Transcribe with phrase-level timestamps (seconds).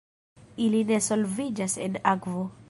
[0.67, 2.49] Ili ne solviĝas en akvo.